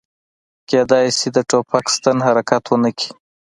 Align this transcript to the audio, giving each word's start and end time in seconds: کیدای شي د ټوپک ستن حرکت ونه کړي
کیدای 0.69 1.05
شي 1.17 1.27
د 1.35 1.37
ټوپک 1.49 1.85
ستن 1.95 2.17
حرکت 2.25 2.63
ونه 2.67 2.91
کړي 2.97 3.09